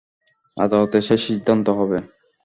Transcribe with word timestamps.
আদালতে 0.57 0.97
সেই 1.01 1.21
সিদ্ধান্ত 1.25 1.67
হবে। 1.79 1.97